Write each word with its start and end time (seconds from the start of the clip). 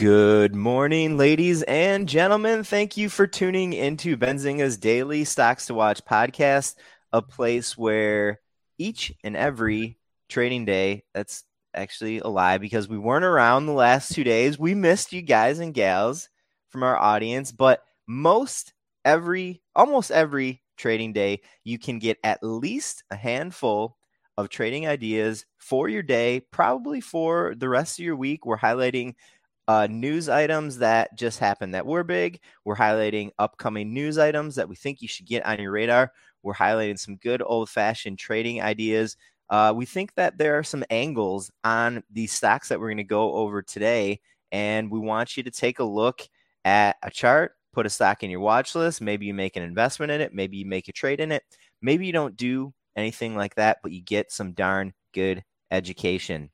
Good 0.00 0.54
morning, 0.54 1.18
ladies 1.18 1.62
and 1.64 2.08
gentlemen. 2.08 2.64
Thank 2.64 2.96
you 2.96 3.10
for 3.10 3.26
tuning 3.26 3.74
into 3.74 4.16
Benzinga's 4.16 4.78
daily 4.78 5.24
Stocks 5.24 5.66
to 5.66 5.74
Watch 5.74 6.02
podcast, 6.06 6.76
a 7.12 7.20
place 7.20 7.76
where 7.76 8.40
each 8.78 9.12
and 9.22 9.36
every 9.36 9.98
trading 10.30 10.64
day, 10.64 11.04
that's 11.12 11.44
actually 11.74 12.20
a 12.20 12.28
lie 12.28 12.56
because 12.56 12.88
we 12.88 12.96
weren't 12.96 13.26
around 13.26 13.66
the 13.66 13.72
last 13.72 14.14
two 14.14 14.24
days. 14.24 14.58
We 14.58 14.74
missed 14.74 15.12
you 15.12 15.20
guys 15.20 15.58
and 15.58 15.74
gals 15.74 16.30
from 16.70 16.82
our 16.82 16.96
audience, 16.96 17.52
but 17.52 17.84
most 18.06 18.72
every, 19.04 19.60
almost 19.76 20.10
every 20.10 20.62
trading 20.78 21.12
day, 21.12 21.42
you 21.62 21.78
can 21.78 21.98
get 21.98 22.16
at 22.24 22.42
least 22.42 23.04
a 23.10 23.16
handful 23.16 23.98
of 24.38 24.48
trading 24.48 24.88
ideas 24.88 25.44
for 25.58 25.90
your 25.90 26.02
day, 26.02 26.40
probably 26.50 27.02
for 27.02 27.54
the 27.54 27.68
rest 27.68 27.98
of 27.98 28.04
your 28.06 28.16
week. 28.16 28.46
We're 28.46 28.56
highlighting 28.56 29.16
uh, 29.70 29.86
news 29.86 30.28
items 30.28 30.78
that 30.78 31.16
just 31.16 31.38
happened 31.38 31.74
that 31.74 31.86
were 31.86 32.02
big. 32.02 32.40
We're 32.64 32.74
highlighting 32.74 33.30
upcoming 33.38 33.94
news 33.94 34.18
items 34.18 34.56
that 34.56 34.68
we 34.68 34.74
think 34.74 35.00
you 35.00 35.06
should 35.06 35.26
get 35.26 35.46
on 35.46 35.60
your 35.60 35.70
radar. 35.70 36.12
We're 36.42 36.54
highlighting 36.54 36.98
some 36.98 37.14
good 37.18 37.40
old 37.40 37.70
fashioned 37.70 38.18
trading 38.18 38.60
ideas. 38.60 39.16
Uh, 39.48 39.72
we 39.76 39.86
think 39.86 40.12
that 40.16 40.38
there 40.38 40.58
are 40.58 40.64
some 40.64 40.82
angles 40.90 41.52
on 41.62 42.02
these 42.10 42.32
stocks 42.32 42.68
that 42.68 42.80
we're 42.80 42.88
going 42.88 42.96
to 42.96 43.04
go 43.04 43.32
over 43.34 43.62
today, 43.62 44.18
and 44.50 44.90
we 44.90 44.98
want 44.98 45.36
you 45.36 45.44
to 45.44 45.52
take 45.52 45.78
a 45.78 45.84
look 45.84 46.22
at 46.64 46.96
a 47.04 47.10
chart, 47.10 47.52
put 47.72 47.86
a 47.86 47.90
stock 47.90 48.24
in 48.24 48.30
your 48.30 48.40
watch 48.40 48.74
list. 48.74 49.00
Maybe 49.00 49.26
you 49.26 49.34
make 49.34 49.54
an 49.54 49.62
investment 49.62 50.10
in 50.10 50.20
it, 50.20 50.34
maybe 50.34 50.56
you 50.56 50.66
make 50.66 50.88
a 50.88 50.92
trade 50.92 51.20
in 51.20 51.30
it, 51.30 51.44
maybe 51.80 52.06
you 52.06 52.12
don't 52.12 52.36
do 52.36 52.74
anything 52.96 53.36
like 53.36 53.54
that, 53.54 53.78
but 53.84 53.92
you 53.92 54.02
get 54.02 54.32
some 54.32 54.50
darn 54.50 54.94
good 55.14 55.44
education. 55.70 56.50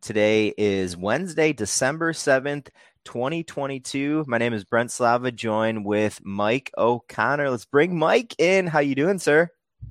Today 0.00 0.54
is 0.56 0.96
Wednesday, 0.96 1.52
December 1.52 2.14
7th, 2.14 2.68
2022. 3.04 4.24
My 4.26 4.38
name 4.38 4.54
is 4.54 4.64
Brent 4.64 4.90
Slava, 4.90 5.30
joined 5.30 5.84
with 5.84 6.24
Mike 6.24 6.70
O'Connor. 6.78 7.50
Let's 7.50 7.66
bring 7.66 7.98
Mike 7.98 8.34
in. 8.38 8.66
How 8.66 8.78
you 8.78 8.94
doing, 8.94 9.18
sir? 9.18 9.50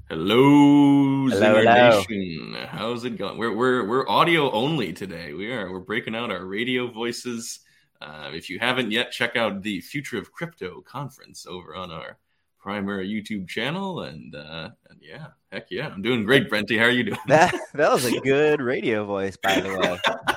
Hello, 0.09 1.27
hello, 1.29 1.61
hello. 1.61 2.03
Nation. 2.09 2.55
How's 2.69 3.05
it 3.05 3.17
going? 3.19 3.37
We're, 3.37 3.55
we're, 3.55 3.87
we're 3.87 4.09
audio 4.09 4.51
only 4.51 4.93
today. 4.93 5.33
We 5.33 5.51
are. 5.51 5.71
We're 5.71 5.79
breaking 5.79 6.15
out 6.15 6.31
our 6.31 6.43
radio 6.43 6.91
voices. 6.91 7.59
Uh, 8.01 8.31
if 8.33 8.49
you 8.49 8.57
haven't 8.57 8.89
yet, 8.89 9.11
check 9.11 9.35
out 9.35 9.61
the 9.61 9.79
Future 9.81 10.17
of 10.17 10.31
Crypto 10.31 10.81
conference 10.81 11.45
over 11.45 11.75
on 11.75 11.91
our 11.91 12.17
primary 12.59 13.07
YouTube 13.09 13.47
channel. 13.47 14.01
And, 14.01 14.35
uh, 14.35 14.69
and 14.89 14.99
yeah, 15.01 15.27
heck 15.51 15.67
yeah, 15.69 15.87
I'm 15.87 16.01
doing 16.01 16.23
great, 16.23 16.49
Brenty. 16.49 16.77
How 16.77 16.85
are 16.85 16.91
you 16.91 17.03
doing? 17.03 17.19
That, 17.27 17.55
that 17.73 17.91
was 17.91 18.05
a 18.05 18.19
good 18.19 18.61
radio 18.61 19.05
voice, 19.05 19.37
by 19.37 19.59
the 19.59 19.77
way. 19.77 19.99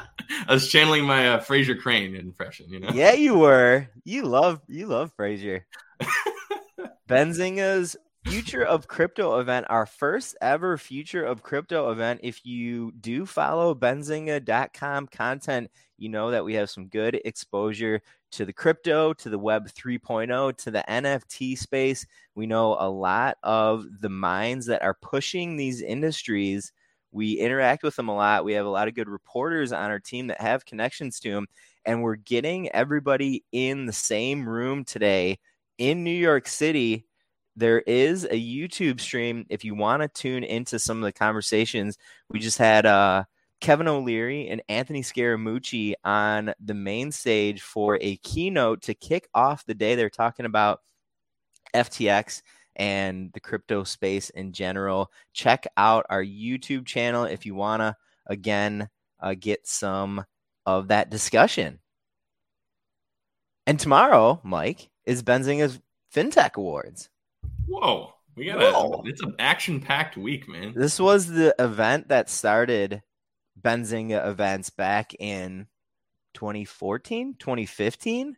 I 0.49 0.55
was 0.55 0.69
channeling 0.69 1.05
my 1.05 1.35
uh, 1.35 1.41
Frasier 1.41 1.79
Crane 1.79 2.15
impression, 2.15 2.67
you 2.69 2.81
know. 2.81 2.91
Yeah, 2.93 3.13
you 3.13 3.35
were. 3.35 3.89
You 4.05 4.25
love 4.25 4.61
you 4.69 4.87
love 4.87 5.13
Frasier. 5.17 5.63
Benzinga's 7.09 7.97
Future 8.25 8.63
of 8.65 8.87
Crypto 8.87 9.41
event, 9.41 9.67
our 9.69 9.85
first 9.85 10.37
ever 10.41 10.79
Future 10.79 11.25
of 11.25 11.43
Crypto 11.43 11.91
event. 11.91 12.21
If 12.23 12.47
you 12.47 12.93
do 12.93 13.27
follow 13.27 13.75
benzinga.com 13.75 15.09
content, 15.09 15.71
you 15.99 16.09
know 16.09 16.31
that 16.31 16.45
we 16.45 16.55
have 16.55 16.71
some 16.71 16.87
good 16.87 17.21
exposure 17.25 18.01
to 18.31 18.45
the 18.45 18.53
crypto, 18.53 19.13
to 19.15 19.29
the 19.29 19.39
web 19.39 19.69
3.0, 19.69 20.57
to 20.57 20.71
the 20.71 20.85
NFT 20.89 21.59
space. 21.59 22.07
We 22.37 22.47
know 22.47 22.77
a 22.79 22.89
lot 22.89 23.39
of 23.43 23.87
the 24.01 24.09
minds 24.09 24.67
that 24.67 24.83
are 24.83 24.95
pushing 24.95 25.57
these 25.57 25.83
industries. 25.83 26.73
We 27.11 27.35
interact 27.35 27.83
with 27.83 27.97
them 27.97 28.09
a 28.09 28.15
lot. 28.15 28.45
We 28.45 28.53
have 28.55 28.67
a 28.67 28.71
lot 28.71 28.89
of 28.89 28.95
good 28.95 29.09
reporters 29.09 29.73
on 29.73 29.91
our 29.91 30.01
team 30.01 30.29
that 30.29 30.41
have 30.41 30.65
connections 30.65 31.19
to 31.21 31.31
them. 31.33 31.47
And 31.85 32.03
we're 32.03 32.17
getting 32.17 32.71
everybody 32.71 33.45
in 33.51 33.87
the 33.87 33.93
same 33.93 34.49
room 34.49 34.85
today 34.85 35.41
in 35.77 36.05
New 36.05 36.11
York 36.11 36.47
City. 36.47 37.05
There 37.57 37.81
is 37.81 38.25
a 38.25 38.41
YouTube 38.41 39.01
stream 39.01 39.47
if 39.51 39.65
you 39.65 39.75
want 39.75 40.03
to 40.03 40.09
tune 40.09 40.45
into 40.45 40.79
some 40.79 40.99
of 40.99 41.05
the 41.05 41.13
conversations. 41.13 41.99
We 42.31 42.39
just 42.39 42.59
had 42.59 42.87
uh, 42.87 43.25
Kevin 43.61 43.89
O'Leary 43.89 44.49
and 44.49 44.63
Anthony 44.69 45.03
Scaramucci 45.03 45.95
on 46.03 46.55
the 46.59 46.75
main 46.75 47.13
stage 47.13 47.61
for 47.61 47.99
a 48.01 48.17
keynote 48.17 48.83
to 48.83 48.95
kick 48.95 49.29
off 49.35 49.67
the 49.67 49.75
day. 49.75 49.95
They're 49.95 50.11
talking 50.11 50.47
about 50.47 50.81
FTX 51.75 52.43
and 52.77 53.31
the 53.33 53.41
crypto 53.41 53.85
space 53.85 54.31
in 54.31 54.53
general. 54.53 55.11
Check 55.33 55.67
out 55.77 56.07
our 56.11 56.25
YouTube 56.25 56.87
channel 56.87 57.25
if 57.25 57.45
you 57.47 57.55
want 57.55 57.81
to, 57.81 57.97
again, 58.27 58.89
uh, 59.21 59.35
get 59.39 59.67
some 59.67 60.25
of 60.67 60.89
that 60.89 61.11
discussion. 61.11 61.81
And 63.67 63.79
tomorrow, 63.79 64.41
Mike, 64.43 64.91
is 65.07 65.23
Benzinga's 65.23 65.79
FinTech 66.15 66.55
Awards. 66.57 67.09
Whoa. 67.67 68.15
We 68.35 68.47
got 68.47 68.63
a, 68.63 69.09
it's 69.09 69.23
an 69.23 69.35
action 69.39 69.81
packed 69.81 70.17
week, 70.17 70.49
man. 70.49 70.73
This 70.75 70.99
was 70.99 71.27
the 71.27 71.55
event 71.59 72.09
that 72.09 72.31
started 72.31 73.03
Benzinga 73.61 74.27
events 74.27 74.71
back 74.71 75.15
in 75.19 75.67
2014, 76.35 77.37
2015. 77.39 78.37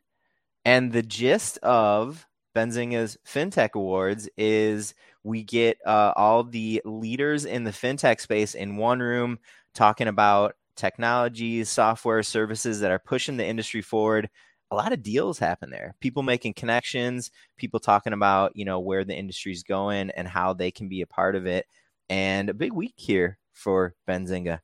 And 0.64 0.93
the 0.93 1.03
gist 1.03 1.59
of 1.59 2.26
Benzinga's 2.56 3.19
FinTech 3.26 3.75
Awards 3.75 4.28
is 4.37 4.94
we 5.22 5.43
get 5.43 5.78
uh, 5.87 6.12
all 6.16 6.44
the 6.44 6.82
leaders 6.84 7.44
in 7.44 7.64
the 7.64 7.70
FinTech 7.70 8.20
space 8.20 8.54
in 8.54 8.76
one 8.76 9.00
room 9.00 9.38
talking 9.75 10.09
about 10.09 10.54
technologies, 10.76 11.69
software, 11.69 12.22
services 12.22 12.81
that 12.81 12.91
are 12.91 12.98
pushing 12.98 13.37
the 13.37 13.47
industry 13.47 13.81
forward. 13.82 14.28
A 14.74 14.82
lot 14.82 14.92
of 14.92 15.04
deals 15.04 15.38
happen 15.38 15.70
there. 15.70 15.94
People 16.00 16.24
making 16.24 16.54
connections, 16.54 17.30
people 17.56 17.78
talking 17.78 18.12
about, 18.12 18.56
you 18.56 18.64
know, 18.64 18.80
where 18.80 19.04
the 19.04 19.14
industry's 19.14 19.62
going 19.62 20.10
and 20.10 20.26
how 20.26 20.52
they 20.52 20.72
can 20.72 20.88
be 20.88 21.00
a 21.00 21.06
part 21.06 21.36
of 21.36 21.46
it. 21.46 21.66
And 22.08 22.48
a 22.50 22.54
big 22.54 22.72
week 22.72 22.94
here 22.96 23.38
for 23.52 23.94
Benzinga. 24.08 24.58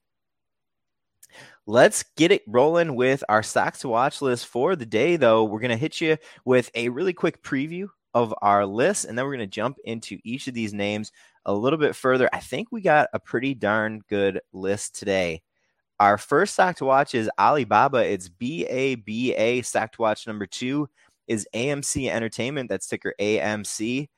Let's 1.65 2.03
get 2.17 2.33
it 2.33 2.43
rolling 2.49 2.97
with 2.97 3.23
our 3.29 3.45
stocks 3.45 3.83
to 3.83 3.89
watch 3.89 4.21
list 4.21 4.47
for 4.47 4.75
the 4.75 4.85
day, 4.85 5.15
though. 5.15 5.45
We're 5.45 5.61
going 5.61 5.71
to 5.71 5.77
hit 5.77 6.01
you 6.01 6.17
with 6.45 6.73
a 6.75 6.89
really 6.89 7.13
quick 7.13 7.41
preview 7.45 7.87
of 8.13 8.35
our 8.43 8.67
list, 8.67 9.05
and 9.05 9.17
then 9.17 9.25
we're 9.25 9.37
going 9.37 9.49
to 9.49 9.55
jump 9.55 9.77
into 9.85 10.19
each 10.25 10.49
of 10.49 10.55
these 10.55 10.75
names 10.75 11.13
a 11.45 11.55
little 11.55 11.79
bit 11.79 11.95
further. 11.95 12.29
I 12.33 12.41
think 12.41 12.73
we 12.73 12.81
got 12.81 13.11
a 13.13 13.21
pretty 13.21 13.55
darn 13.55 14.01
good 14.09 14.41
list 14.53 14.99
today. 14.99 15.43
Our 16.01 16.17
first 16.17 16.55
stock 16.55 16.77
to 16.77 16.87
watch 16.87 17.15
is 17.15 17.29
Alibaba. 17.39 17.99
It's 17.99 18.31
BABA. 18.31 19.63
Stock 19.63 19.93
to 19.93 20.01
watch 20.01 20.27
number 20.27 20.47
two 20.47 20.89
is 21.29 21.47
AMC 21.55 22.09
Entertainment. 22.09 22.71
That's 22.71 22.87
ticker 22.87 23.13
AMC. 23.21 24.09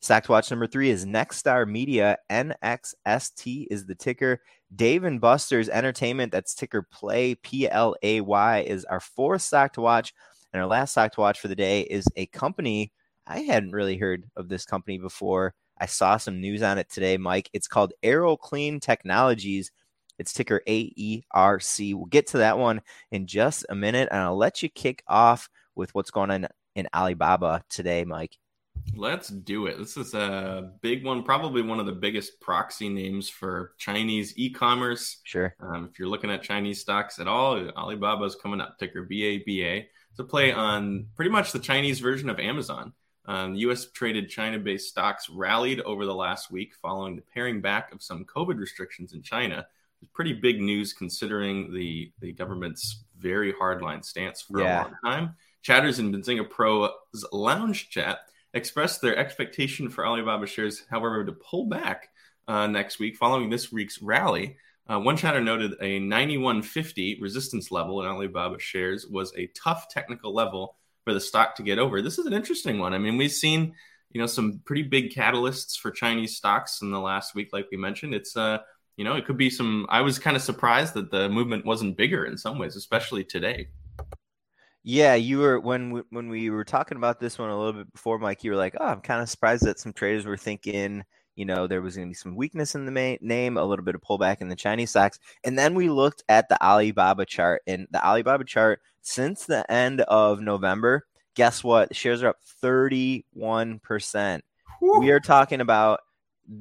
Stock 0.00 0.24
to 0.24 0.32
watch 0.32 0.50
number 0.50 0.66
three 0.66 0.90
is 0.90 1.06
Nexstar 1.06 1.64
Media. 1.68 2.18
NXST 2.28 3.68
is 3.70 3.86
the 3.86 3.94
ticker. 3.94 4.40
Dave 4.74 5.04
and 5.04 5.20
Buster's 5.20 5.68
Entertainment, 5.68 6.32
that's 6.32 6.56
ticker 6.56 6.82
Play, 6.82 7.36
P 7.36 7.70
L 7.70 7.94
A 8.02 8.20
Y, 8.20 8.58
is 8.62 8.84
our 8.86 8.98
fourth 8.98 9.42
stock 9.42 9.72
to 9.74 9.80
watch. 9.80 10.12
And 10.52 10.60
our 10.60 10.66
last 10.66 10.90
stock 10.90 11.12
to 11.12 11.20
watch 11.20 11.38
for 11.38 11.46
the 11.46 11.54
day 11.54 11.82
is 11.82 12.08
a 12.16 12.26
company. 12.26 12.90
I 13.28 13.42
hadn't 13.42 13.70
really 13.70 13.96
heard 13.96 14.24
of 14.34 14.48
this 14.48 14.66
company 14.66 14.98
before. 14.98 15.54
I 15.80 15.86
saw 15.86 16.16
some 16.16 16.40
news 16.40 16.64
on 16.64 16.78
it 16.78 16.90
today, 16.90 17.16
Mike. 17.16 17.48
It's 17.52 17.68
called 17.68 17.92
Aeroclean 18.02 18.80
Technologies. 18.80 19.70
It's 20.18 20.32
ticker 20.32 20.62
AERC. 20.66 21.94
We'll 21.94 22.06
get 22.06 22.28
to 22.28 22.38
that 22.38 22.58
one 22.58 22.80
in 23.10 23.26
just 23.26 23.66
a 23.68 23.74
minute, 23.74 24.08
and 24.10 24.20
I'll 24.20 24.36
let 24.36 24.62
you 24.62 24.68
kick 24.68 25.02
off 25.06 25.48
with 25.74 25.94
what's 25.94 26.10
going 26.10 26.30
on 26.30 26.48
in 26.74 26.88
Alibaba 26.94 27.62
today, 27.68 28.04
Mike. 28.04 28.36
Let's 28.94 29.28
do 29.28 29.66
it. 29.66 29.78
This 29.78 29.96
is 29.96 30.14
a 30.14 30.72
big 30.80 31.04
one, 31.04 31.22
probably 31.22 31.62
one 31.62 31.80
of 31.80 31.86
the 31.86 31.92
biggest 31.92 32.40
proxy 32.40 32.88
names 32.88 33.28
for 33.28 33.72
Chinese 33.78 34.34
e-commerce. 34.36 35.20
Sure. 35.24 35.54
Um, 35.60 35.88
if 35.90 35.98
you're 35.98 36.08
looking 36.08 36.30
at 36.30 36.42
Chinese 36.42 36.80
stocks 36.80 37.18
at 37.18 37.28
all, 37.28 37.68
Alibaba 37.76 38.24
is 38.24 38.36
coming 38.36 38.60
up. 38.60 38.78
Ticker 38.78 39.02
BABA. 39.02 39.84
It's 40.10 40.18
a 40.18 40.24
play 40.24 40.52
on 40.52 41.06
pretty 41.16 41.30
much 41.30 41.52
the 41.52 41.58
Chinese 41.58 42.00
version 42.00 42.28
of 42.28 42.40
Amazon. 42.40 42.92
Um, 43.26 43.54
U.S. 43.56 43.90
traded 43.90 44.30
China-based 44.30 44.88
stocks 44.88 45.28
rallied 45.28 45.80
over 45.80 46.06
the 46.06 46.14
last 46.14 46.50
week 46.50 46.72
following 46.80 47.14
the 47.14 47.22
paring 47.22 47.60
back 47.60 47.92
of 47.92 48.02
some 48.02 48.24
COVID 48.24 48.58
restrictions 48.58 49.12
in 49.12 49.22
China. 49.22 49.66
It's 50.00 50.10
pretty 50.12 50.32
big 50.32 50.60
news 50.60 50.92
considering 50.92 51.72
the 51.72 52.12
the 52.20 52.32
government's 52.32 53.04
very 53.18 53.52
hardline 53.52 54.04
stance 54.04 54.42
for 54.42 54.60
yeah. 54.60 54.82
a 54.82 54.84
long 54.84 54.94
time. 55.04 55.36
Chatters 55.62 55.98
in 55.98 56.12
Benzinga 56.12 56.48
Pro's 56.48 56.90
lounge 57.32 57.90
chat 57.90 58.20
expressed 58.54 59.00
their 59.00 59.16
expectation 59.16 59.90
for 59.90 60.06
Alibaba 60.06 60.46
shares, 60.46 60.84
however, 60.88 61.24
to 61.24 61.32
pull 61.32 61.66
back 61.66 62.08
uh, 62.46 62.66
next 62.66 62.98
week 62.98 63.16
following 63.16 63.50
this 63.50 63.72
week's 63.72 64.00
rally. 64.00 64.56
Uh, 64.90 64.98
one 64.98 65.16
chatter 65.16 65.40
noted 65.40 65.74
a 65.82 65.98
9150 65.98 67.18
resistance 67.20 67.70
level 67.70 68.00
in 68.00 68.08
Alibaba 68.08 68.58
shares 68.58 69.06
was 69.06 69.32
a 69.36 69.48
tough 69.48 69.88
technical 69.88 70.32
level 70.32 70.76
for 71.04 71.12
the 71.12 71.20
stock 71.20 71.54
to 71.56 71.62
get 71.62 71.78
over. 71.78 72.00
This 72.00 72.18
is 72.18 72.26
an 72.26 72.32
interesting 72.32 72.78
one. 72.78 72.94
I 72.94 72.98
mean, 72.98 73.16
we've 73.16 73.32
seen 73.32 73.74
you 74.10 74.20
know 74.20 74.26
some 74.26 74.60
pretty 74.64 74.82
big 74.82 75.10
catalysts 75.10 75.78
for 75.78 75.90
Chinese 75.90 76.36
stocks 76.36 76.80
in 76.80 76.90
the 76.90 77.00
last 77.00 77.34
week, 77.34 77.50
like 77.52 77.66
we 77.70 77.76
mentioned. 77.76 78.14
It's 78.14 78.36
uh 78.36 78.58
you 78.98 79.04
know 79.04 79.14
it 79.14 79.24
could 79.24 79.38
be 79.38 79.48
some. 79.48 79.86
I 79.88 80.02
was 80.02 80.18
kind 80.18 80.36
of 80.36 80.42
surprised 80.42 80.92
that 80.94 81.10
the 81.10 81.28
movement 81.28 81.64
wasn't 81.64 81.96
bigger 81.96 82.26
in 82.26 82.36
some 82.36 82.58
ways, 82.58 82.74
especially 82.74 83.24
today. 83.24 83.68
Yeah, 84.82 85.14
you 85.14 85.38
were 85.38 85.60
when 85.60 85.92
we, 85.92 86.02
when 86.10 86.28
we 86.28 86.50
were 86.50 86.64
talking 86.64 86.96
about 86.96 87.20
this 87.20 87.38
one 87.38 87.48
a 87.48 87.56
little 87.56 87.84
bit 87.84 87.92
before, 87.92 88.18
Mike. 88.18 88.42
You 88.42 88.50
were 88.50 88.56
like, 88.56 88.74
"Oh, 88.78 88.86
I'm 88.86 89.00
kind 89.00 89.22
of 89.22 89.28
surprised 89.28 89.64
that 89.64 89.78
some 89.78 89.92
traders 89.92 90.26
were 90.26 90.36
thinking, 90.36 91.04
you 91.36 91.44
know, 91.44 91.68
there 91.68 91.80
was 91.80 91.94
going 91.94 92.08
to 92.08 92.10
be 92.10 92.14
some 92.14 92.34
weakness 92.34 92.74
in 92.74 92.86
the 92.86 92.90
main, 92.90 93.18
name, 93.20 93.56
a 93.56 93.64
little 93.64 93.84
bit 93.84 93.94
of 93.94 94.02
pullback 94.02 94.40
in 94.40 94.48
the 94.48 94.56
Chinese 94.56 94.90
stocks." 94.90 95.20
And 95.44 95.56
then 95.56 95.76
we 95.76 95.88
looked 95.88 96.24
at 96.28 96.48
the 96.48 96.60
Alibaba 96.60 97.24
chart, 97.24 97.62
and 97.68 97.86
the 97.92 98.04
Alibaba 98.04 98.42
chart 98.42 98.80
since 99.02 99.46
the 99.46 99.70
end 99.70 100.00
of 100.02 100.40
November, 100.40 101.06
guess 101.36 101.62
what? 101.62 101.94
Shares 101.94 102.24
are 102.24 102.30
up 102.30 102.42
31 102.42 103.78
percent. 103.78 104.44
We 104.80 105.12
are 105.12 105.20
talking 105.20 105.60
about 105.60 106.00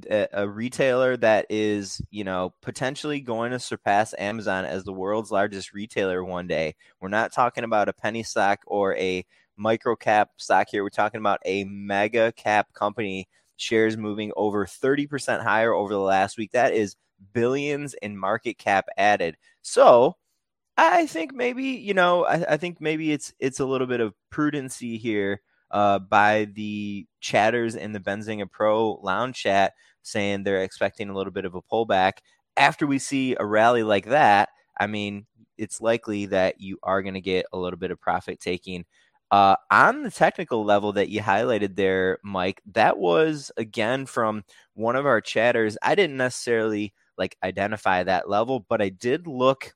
a 0.10 0.48
retailer 0.48 1.16
that 1.18 1.46
is, 1.50 2.02
you 2.10 2.24
know, 2.24 2.54
potentially 2.62 3.22
going 3.22 3.52
to 3.52 3.60
surpass 3.60 4.14
Amazon 4.18 4.66
as 4.66 4.84
the 4.84 4.94
world's 4.94 5.32
largest 5.32 5.74
retailer 5.74 6.24
one 6.24 6.48
day. 6.48 6.76
We're 7.00 7.08
not 7.10 7.32
talking 7.32 7.64
about 7.64 7.90
a 7.90 7.94
penny 7.94 8.24
stock 8.24 8.60
or 8.68 8.96
a 8.98 9.26
micro 9.56 9.96
cap 9.96 10.32
stock 10.38 10.68
here. 10.70 10.84
We're 10.84 10.90
talking 10.90 11.20
about 11.20 11.40
a 11.46 11.64
mega 11.66 12.32
cap 12.34 12.74
company 12.74 13.28
shares 13.56 13.98
moving 13.98 14.32
over 14.36 14.66
30% 14.66 15.42
higher 15.42 15.74
over 15.74 15.94
the 15.94 16.00
last 16.00 16.38
week. 16.38 16.52
That 16.52 16.74
is 16.74 16.96
billions 17.34 17.94
in 18.02 18.18
market 18.18 18.58
cap 18.58 18.88
added. 18.98 19.38
So, 19.62 20.18
I 20.78 21.08
think 21.08 21.34
maybe, 21.34 21.64
you 21.64 21.94
know, 21.94 22.26
I, 22.26 22.54
I 22.54 22.58
think 22.58 22.80
maybe 22.82 23.12
it's 23.12 23.34
it's 23.40 23.60
a 23.60 23.66
little 23.66 23.88
bit 23.88 24.00
of 24.00 24.14
prudency 24.32 25.00
here 25.00 25.42
uh, 25.72 26.00
by 26.00 26.46
the 26.54 27.06
chatters 27.20 27.76
in 27.76 27.92
the 27.94 28.00
Benzinga 28.00 28.50
Pro 28.52 29.00
lounge 29.04 29.36
chat 29.36 29.74
saying 30.02 30.44
they're 30.44 30.64
expecting 30.64 31.10
a 31.10 31.16
little 31.16 31.34
bit 31.34 31.46
of 31.46 31.56
a 31.56 31.62
pullback. 31.62 32.14
After 32.56 32.88
we 32.88 33.00
see 33.00 33.36
a 33.40 33.46
rally 33.46 33.84
like 33.84 34.06
that, 34.06 34.50
I 34.80 34.88
mean, 34.88 35.26
it's 35.58 35.82
likely 35.82 36.28
that 36.28 36.62
you 36.62 36.78
are 36.84 37.02
going 37.02 37.16
to 37.16 37.22
get 37.22 37.46
a 37.52 37.58
little 37.58 37.80
bit 37.80 37.92
of 37.92 38.00
profit 38.00 38.40
taking. 38.40 38.86
Uh, 39.30 39.56
on 39.72 40.04
the 40.04 40.12
technical 40.12 40.64
level 40.64 40.94
that 40.94 41.10
you 41.10 41.20
highlighted 41.22 41.76
there, 41.76 42.20
Mike, 42.24 42.62
that 42.74 42.98
was 42.98 43.52
again 43.58 44.06
from 44.06 44.44
one 44.74 44.96
of 44.96 45.06
our 45.06 45.20
chatters. 45.20 45.78
I 45.82 45.96
didn't 45.96 46.18
necessarily 46.18 46.94
like 47.18 47.36
identify 47.44 48.04
that 48.04 48.30
level, 48.30 48.66
but 48.70 48.82
I 48.82 48.90
did 48.90 49.28
look 49.28 49.74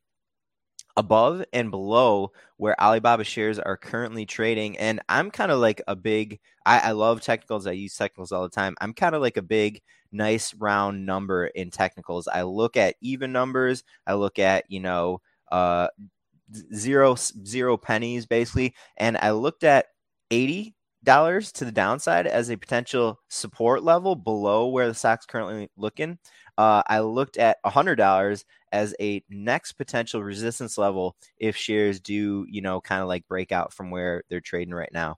above 0.98 1.44
and 1.54 1.72
below 1.72 2.32
where 2.58 2.80
Alibaba 2.82 3.24
shares 3.24 3.60
are 3.60 3.78
currently 3.78 4.26
trading. 4.26 4.78
And 4.78 5.00
I'm 5.10 5.32
kind 5.32 5.52
of 5.52 5.60
like 5.60 5.82
a 5.88 5.96
big, 5.96 6.40
I, 6.66 6.80
I, 6.80 6.92
love 6.92 7.22
technicals. 7.22 7.68
I 7.68 7.72
use 7.72 7.96
technicals 7.96 8.32
all 8.32 8.44
the 8.44 8.50
time. 8.50 8.76
I'm 8.82 8.94
kind 8.94 9.16
of 9.16 9.22
like 9.22 9.38
a 9.38 9.42
big, 9.42 9.82
nice 10.12 10.54
round 10.54 11.06
number 11.06 11.48
in 11.48 11.72
technicals. 11.72 12.28
I 12.28 12.44
look 12.44 12.78
at 12.78 12.96
even 13.02 13.32
numbers. 13.32 13.84
I 14.06 14.14
look 14.14 14.40
at, 14.40 14.66
you 14.70 14.80
know, 14.80 15.22
uh, 15.52 15.88
zero, 16.76 17.16
zero 17.46 17.78
pennies 17.78 18.26
basically. 18.26 18.76
And 18.98 19.18
I 19.18 19.32
looked 19.32 19.64
at 19.64 19.88
80 20.30 20.76
dollars 21.04 21.52
to 21.54 21.66
the 21.66 21.72
downside 21.72 22.28
as 22.28 22.50
a 22.50 22.58
potential 22.58 23.20
support 23.30 23.84
level 23.84 24.16
below 24.16 24.68
where 24.68 24.88
the 24.88 24.94
stock's 24.94 25.26
currently 25.26 25.70
looking. 25.78 26.18
Uh, 26.58 26.84
I 26.88 27.00
looked 27.00 27.38
at 27.38 27.58
$100 27.66 28.44
as 28.72 28.96
a 29.00 29.24
next 29.30 29.74
potential 29.74 30.24
resistance 30.24 30.78
level 30.78 31.16
if 31.38 31.56
shares 31.56 32.00
do, 32.00 32.46
you 32.50 32.62
know, 32.62 32.82
kind 32.82 33.02
of 33.02 33.08
like 33.08 33.28
break 33.28 33.52
out 33.52 33.74
from 33.74 33.90
where 33.90 34.24
they're 34.30 34.42
trading 34.42 34.74
right 34.74 34.92
now. 34.94 35.18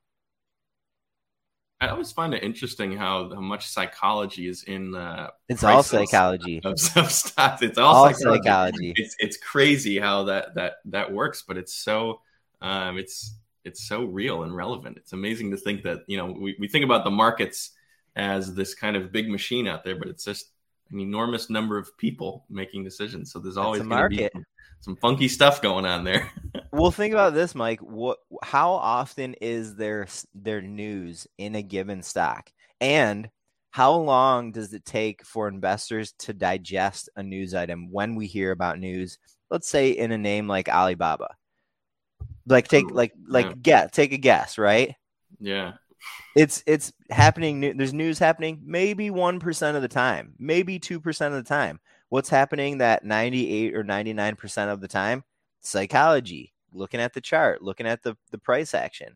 I 1.82 1.90
always 1.90 2.14
find 2.14 2.34
it 2.34 2.44
interesting 2.44 2.96
how, 2.96 3.30
how 3.34 3.42
much 3.42 3.68
psychology 3.68 4.48
is 4.48 4.64
in 4.64 4.96
uh 4.96 5.32
it's 5.50 5.66
all 5.66 5.84
psychology 5.84 6.62
of, 6.64 6.80
of 6.96 7.12
stocks. 7.12 7.62
It's 7.62 7.78
all, 7.78 7.94
all 7.94 8.14
psychology. 8.14 8.44
psychology. 8.44 8.94
It's 8.96 9.16
it's 9.20 9.38
crazy 9.38 10.00
how 10.00 10.24
that 10.24 10.56
that 10.56 10.76
that 10.86 11.12
works, 11.12 11.44
but 11.46 11.58
it's 11.58 11.74
so 11.74 12.22
um 12.62 12.98
it's 12.98 13.36
it's 13.66 13.88
so 13.88 14.04
real 14.04 14.44
and 14.44 14.56
relevant. 14.56 14.98
It's 14.98 15.14
amazing 15.14 15.52
to 15.52 15.58
think 15.58 15.84
that 15.84 16.00
you 16.08 16.18
know 16.18 16.26
we, 16.26 16.56
we 16.60 16.68
think 16.68 16.86
about 16.86 17.04
the 17.04 17.12
markets 17.12 17.72
as 18.16 18.54
this 18.54 18.76
kind 18.76 18.96
of 18.96 19.12
big 19.12 19.30
machine 19.30 19.68
out 19.68 19.84
there, 19.84 19.96
but 19.96 20.08
it's 20.08 20.24
just 20.24 20.52
an 20.92 21.00
enormous 21.00 21.50
number 21.50 21.78
of 21.78 21.96
people 21.98 22.46
making 22.50 22.84
decisions. 22.84 23.32
So 23.32 23.40
there's 23.40 23.58
always 23.58 23.82
be 23.82 24.30
some, 24.32 24.46
some 24.82 24.96
funky 24.98 25.28
stuff 25.28 25.62
going 25.62 25.86
on 25.86 26.04
there. 26.04 26.32
well, 26.72 26.92
think 26.92 27.14
about 27.14 27.34
this, 27.34 27.56
Mike. 27.56 27.80
What? 27.80 28.20
How 28.44 28.74
often 28.74 29.36
is 29.42 29.76
there 29.76 30.08
there 30.34 30.62
news 30.62 31.28
in 31.38 31.56
a 31.56 31.62
given 31.62 32.04
stock, 32.04 32.52
and 32.80 33.30
how 33.72 33.94
long 33.94 34.52
does 34.52 34.74
it 34.74 34.86
take 34.86 35.26
for 35.26 35.48
investors 35.48 36.14
to 36.20 36.34
digest 36.34 37.10
a 37.16 37.24
news 37.24 37.56
item 37.56 37.92
when 37.92 38.16
we 38.16 38.28
hear 38.28 38.52
about 38.52 38.80
news? 38.80 39.18
Let's 39.50 39.68
say 39.68 39.92
in 39.92 40.12
a 40.12 40.18
name 40.18 40.48
like 40.48 40.70
Alibaba. 40.70 41.36
Like 42.46 42.68
take 42.68 42.92
like 42.92 43.14
like 43.28 43.46
yeah. 43.46 43.54
get 43.62 43.94
take 43.94 44.14
a 44.14 44.18
guess, 44.18 44.58
right? 44.58 44.96
Yeah. 45.40 45.74
It's 46.36 46.64
it's 46.66 46.92
happening 47.10 47.78
there's 47.78 47.94
news 47.94 48.20
happening 48.20 48.62
maybe 48.66 49.10
1% 49.10 49.76
of 49.76 49.82
the 49.82 49.88
time 49.88 50.34
maybe 50.40 50.80
2% 50.80 51.28
of 51.28 51.34
the 51.34 51.44
time. 51.44 51.80
What's 52.10 52.30
happening 52.30 52.80
that 52.80 53.04
98 53.04 53.76
or 53.76 53.84
99% 53.84 54.72
of 54.72 54.82
the 54.82 54.88
time? 54.88 55.24
Psychology 55.62 56.54
looking 56.74 57.00
at 57.00 57.14
the 57.14 57.22
chart 57.22 57.62
looking 57.62 57.88
at 57.88 58.04
the, 58.04 58.16
the 58.32 58.38
price 58.38 58.74
action. 58.74 59.16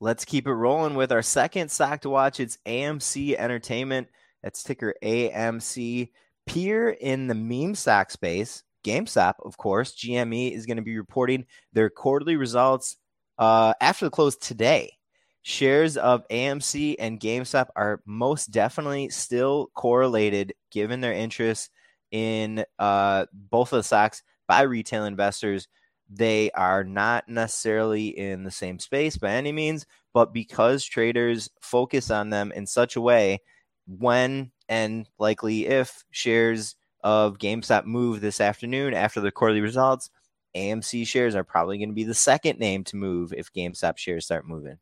Let's 0.00 0.24
keep 0.24 0.46
it 0.46 0.52
rolling 0.52 0.94
with 0.94 1.10
our 1.10 1.22
second 1.22 1.70
stock 1.70 2.02
to 2.02 2.10
watch. 2.10 2.38
It's 2.38 2.58
amc 2.66 3.34
entertainment. 3.36 4.08
That's 4.42 4.62
ticker 4.62 4.94
amc 5.02 6.10
peer 6.46 6.90
in 6.90 7.26
the 7.26 7.34
meme 7.34 7.74
stock 7.74 8.10
space 8.10 8.62
gamestop 8.88 9.34
of 9.44 9.56
course 9.56 9.94
gme 9.94 10.52
is 10.52 10.66
going 10.66 10.76
to 10.76 10.82
be 10.82 10.96
reporting 10.96 11.44
their 11.72 11.90
quarterly 11.90 12.36
results 12.36 12.96
uh, 13.38 13.72
after 13.80 14.06
the 14.06 14.10
close 14.10 14.36
today, 14.36 14.98
shares 15.42 15.96
of 15.96 16.26
AMC 16.28 16.96
and 16.98 17.20
GameStop 17.20 17.68
are 17.76 18.02
most 18.04 18.50
definitely 18.50 19.08
still 19.10 19.70
correlated 19.74 20.52
given 20.70 21.00
their 21.00 21.12
interest 21.12 21.70
in 22.10 22.64
uh, 22.78 23.26
both 23.32 23.72
of 23.72 23.78
the 23.78 23.82
stocks 23.82 24.22
by 24.48 24.62
retail 24.62 25.04
investors. 25.04 25.68
They 26.10 26.50
are 26.52 26.84
not 26.84 27.28
necessarily 27.28 28.08
in 28.08 28.42
the 28.42 28.50
same 28.50 28.78
space 28.78 29.16
by 29.16 29.32
any 29.32 29.52
means, 29.52 29.86
but 30.12 30.32
because 30.32 30.84
traders 30.84 31.48
focus 31.60 32.10
on 32.10 32.30
them 32.30 32.50
in 32.52 32.66
such 32.66 32.96
a 32.96 33.00
way, 33.00 33.40
when 33.86 34.50
and 34.68 35.08
likely 35.18 35.66
if 35.66 36.04
shares 36.10 36.76
of 37.02 37.38
GameStop 37.38 37.84
move 37.84 38.20
this 38.20 38.40
afternoon 38.40 38.94
after 38.94 39.20
the 39.20 39.30
quarterly 39.30 39.60
results, 39.60 40.10
AMC 40.56 41.06
shares 41.06 41.34
are 41.34 41.44
probably 41.44 41.78
going 41.78 41.90
to 41.90 41.94
be 41.94 42.04
the 42.04 42.14
second 42.14 42.58
name 42.58 42.84
to 42.84 42.96
move 42.96 43.32
if 43.32 43.52
GameStop 43.52 43.98
shares 43.98 44.24
start 44.24 44.46
moving. 44.46 44.78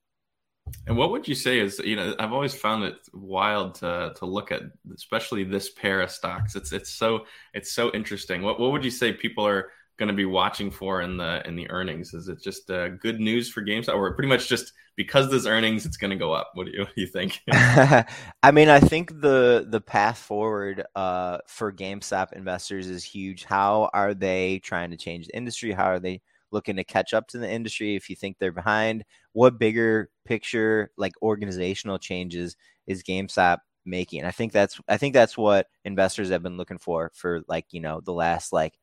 And 0.87 0.97
what 0.97 1.11
would 1.11 1.29
you 1.29 1.35
say 1.35 1.61
is 1.61 1.79
you 1.79 1.95
know 1.95 2.15
I've 2.19 2.33
always 2.33 2.55
found 2.55 2.85
it 2.85 2.97
wild 3.13 3.77
to 3.77 4.13
to 4.17 4.27
look 4.27 4.51
at, 4.51 4.63
especially 4.95 5.45
this 5.45 5.71
pair 5.71 6.01
of 6.01 6.11
stocks. 6.11 6.57
It's 6.57 6.73
it's 6.73 6.91
so 6.91 7.27
it's 7.55 7.73
so 7.73 7.93
interesting. 7.93 8.43
What 8.43 8.59
what 8.59 8.73
would 8.73 8.85
you 8.85 8.91
say 8.91 9.13
people 9.13 9.47
are 9.47 9.71
going 9.99 10.09
to 10.09 10.15
be 10.15 10.25
watching 10.25 10.71
for 10.71 11.01
in 11.01 11.17
the 11.17 11.47
in 11.47 11.57
the 11.57 11.71
earnings? 11.71 12.15
Is 12.15 12.29
it 12.29 12.43
just 12.43 12.71
uh, 12.71 12.89
good 12.89 13.21
news 13.21 13.51
for 13.51 13.63
GameStop, 13.63 13.95
or 13.95 14.15
pretty 14.15 14.29
much 14.29 14.49
just 14.49 14.73
because 14.97 15.31
there's 15.31 15.47
earnings, 15.47 15.87
it's 15.87 15.97
going 15.97 16.11
to 16.11 16.17
go 16.17 16.33
up? 16.33 16.51
What 16.55 16.67
do 16.67 16.73
you, 16.73 16.81
what 16.81 16.95
do 16.95 17.01
you 17.01 17.07
think? 17.07 17.41
I 17.53 18.51
mean, 18.53 18.69
I 18.69 18.81
think 18.81 19.21
the 19.21 19.67
the 19.69 19.81
path 19.81 20.19
forward 20.19 20.85
uh, 20.95 21.39
for 21.47 21.73
GameStop 21.73 22.33
investors 22.33 22.89
is 22.89 23.05
huge. 23.05 23.45
How 23.45 23.91
are 23.93 24.15
they 24.15 24.59
trying 24.61 24.91
to 24.91 24.97
change 24.97 25.27
the 25.27 25.37
industry? 25.37 25.73
How 25.73 25.87
are 25.87 26.01
they 26.01 26.23
looking 26.51 26.77
to 26.77 26.85
catch 26.85 27.15
up 27.15 27.29
to 27.29 27.39
the 27.39 27.51
industry? 27.51 27.97
If 27.97 28.09
you 28.11 28.17
think 28.17 28.39
they're 28.39 28.53
behind, 28.53 29.05
what 29.33 29.59
bigger 29.59 30.11
picture, 30.25 30.91
like 30.97 31.13
organizational 31.23 31.99
changes, 31.99 32.57
is 32.87 33.03
GameStop 33.03 33.59
making? 33.85 34.21
And 34.21 34.29
I 34.29 34.33
think 34.33 34.53
that's 34.53 34.81
I 34.89 34.97
think 34.97 35.15
that's 35.15 35.37
what 35.37 35.67
investors 35.85 36.31
have 36.31 36.43
been 36.43 36.57
looking 36.57 36.79
for 36.79 37.13
for 37.15 37.43
like 37.49 37.67
you 37.71 37.81
know 37.81 38.01
the 38.01 38.13
last 38.13 38.53
like 38.53 38.75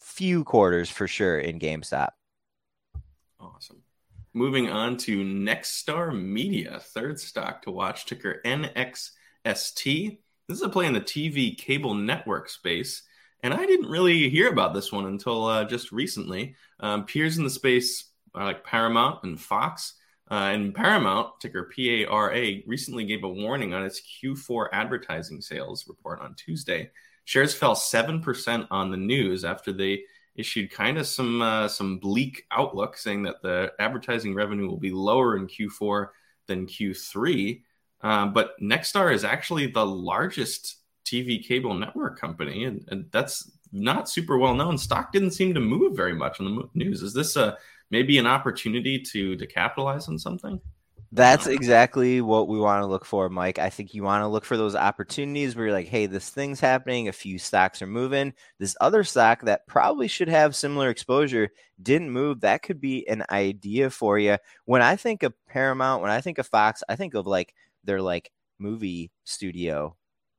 few 0.00 0.44
quarters 0.44 0.90
for 0.90 1.06
sure 1.06 1.38
in 1.38 1.58
GameStop. 1.58 2.10
Awesome. 3.38 3.82
Moving 4.32 4.68
on 4.68 4.96
to 4.98 5.24
Nexstar 5.24 6.18
Media, 6.18 6.80
third 6.80 7.18
stock 7.18 7.62
to 7.62 7.70
watch, 7.70 8.06
ticker 8.06 8.40
NXST. 8.44 10.18
This 10.48 10.56
is 10.56 10.62
a 10.62 10.68
play 10.68 10.86
in 10.86 10.92
the 10.92 11.00
TV 11.00 11.56
cable 11.56 11.94
network 11.94 12.48
space. 12.48 13.02
And 13.42 13.54
I 13.54 13.64
didn't 13.64 13.88
really 13.88 14.28
hear 14.28 14.50
about 14.50 14.74
this 14.74 14.92
one 14.92 15.06
until 15.06 15.46
uh, 15.46 15.64
just 15.64 15.92
recently. 15.92 16.54
Um, 16.78 17.06
peers 17.06 17.38
in 17.38 17.44
the 17.44 17.50
space 17.50 18.04
are 18.34 18.44
like 18.44 18.64
Paramount 18.64 19.22
and 19.24 19.40
Fox. 19.40 19.94
Uh, 20.30 20.50
and 20.52 20.74
Paramount, 20.74 21.40
ticker 21.40 21.68
PARA, 21.74 22.60
recently 22.66 23.04
gave 23.04 23.24
a 23.24 23.28
warning 23.28 23.74
on 23.74 23.84
its 23.84 24.00
Q4 24.00 24.68
advertising 24.72 25.40
sales 25.40 25.88
report 25.88 26.20
on 26.20 26.36
Tuesday 26.36 26.90
Shares 27.24 27.54
fell 27.54 27.74
7% 27.74 28.66
on 28.70 28.90
the 28.90 28.96
news 28.96 29.44
after 29.44 29.72
they 29.72 30.02
issued 30.36 30.70
kind 30.70 30.98
of 30.98 31.06
some 31.06 31.42
uh, 31.42 31.68
some 31.68 31.98
bleak 31.98 32.44
outlook 32.50 32.96
saying 32.96 33.22
that 33.24 33.42
the 33.42 33.72
advertising 33.78 34.34
revenue 34.34 34.68
will 34.68 34.78
be 34.78 34.90
lower 34.90 35.36
in 35.36 35.46
Q4 35.46 36.08
than 36.46 36.66
Q3. 36.66 37.62
Um, 38.02 38.32
but 38.32 38.58
Nexstar 38.60 39.12
is 39.12 39.24
actually 39.24 39.66
the 39.66 39.84
largest 39.84 40.76
TV 41.04 41.44
cable 41.46 41.74
network 41.74 42.18
company, 42.18 42.64
and, 42.64 42.86
and, 42.88 43.06
that's 43.10 43.50
not 43.72 44.08
super 44.08 44.38
well 44.38 44.54
known. 44.54 44.78
Stock 44.78 45.12
didn't 45.12 45.32
seem 45.32 45.52
to 45.54 45.60
move 45.60 45.96
very 45.96 46.14
much 46.14 46.40
on 46.40 46.46
the 46.46 46.68
news. 46.74 47.02
Is 47.02 47.12
this 47.12 47.36
a 47.36 47.58
maybe 47.90 48.16
an 48.18 48.26
opportunity 48.26 48.98
to 49.12 49.36
to 49.36 49.46
capitalize 49.46 50.08
on 50.08 50.18
something? 50.18 50.60
That's 51.12 51.48
exactly 51.48 52.20
what 52.20 52.46
we 52.46 52.60
want 52.60 52.82
to 52.82 52.86
look 52.86 53.04
for, 53.04 53.28
Mike. 53.28 53.58
I 53.58 53.68
think 53.68 53.94
you 53.94 54.04
want 54.04 54.22
to 54.22 54.28
look 54.28 54.44
for 54.44 54.56
those 54.56 54.76
opportunities 54.76 55.56
where 55.56 55.66
you're 55.66 55.74
like, 55.74 55.88
hey, 55.88 56.06
this 56.06 56.30
thing's 56.30 56.60
happening. 56.60 57.08
A 57.08 57.12
few 57.12 57.36
stocks 57.36 57.82
are 57.82 57.88
moving. 57.88 58.32
This 58.60 58.76
other 58.80 59.02
stock 59.02 59.42
that 59.42 59.66
probably 59.66 60.06
should 60.06 60.28
have 60.28 60.54
similar 60.54 60.88
exposure 60.88 61.50
didn't 61.82 62.12
move. 62.12 62.40
That 62.40 62.62
could 62.62 62.80
be 62.80 63.08
an 63.08 63.24
idea 63.28 63.90
for 63.90 64.20
you. 64.20 64.36
When 64.66 64.82
I 64.82 64.94
think 64.94 65.24
of 65.24 65.34
Paramount, 65.48 66.00
when 66.00 66.12
I 66.12 66.20
think 66.20 66.38
of 66.38 66.46
Fox, 66.46 66.84
I 66.88 66.94
think 66.94 67.14
of 67.14 67.26
like 67.26 67.54
their 67.82 68.00
like 68.00 68.30
movie 68.60 69.10
studio 69.24 69.96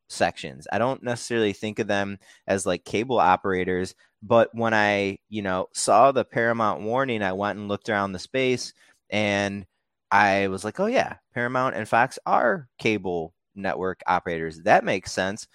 sections. 0.07 0.67
I 0.71 0.77
don't 0.77 1.03
necessarily 1.03 1.51
think 1.51 1.79
of 1.79 1.87
them 1.87 2.17
as 2.47 2.65
like 2.65 2.85
cable 2.85 3.19
operators, 3.19 3.93
but 4.23 4.49
when 4.53 4.73
I, 4.73 5.17
you 5.27 5.41
know, 5.41 5.67
saw 5.73 6.13
the 6.13 6.23
Paramount 6.23 6.81
warning, 6.83 7.23
I 7.23 7.33
went 7.33 7.59
and 7.59 7.67
looked 7.67 7.89
around 7.89 8.13
the 8.13 8.19
space 8.19 8.73
and 9.09 9.65
I 10.11 10.47
was 10.47 10.63
like, 10.63 10.79
oh 10.79 10.87
yeah, 10.87 11.15
Paramount 11.33 11.75
and 11.75 11.87
Fox 11.87 12.19
are 12.25 12.67
cable 12.77 13.33
network 13.55 14.01
operators. 14.07 14.61
That 14.61 14.83
makes 14.83 15.11
sense. 15.11 15.47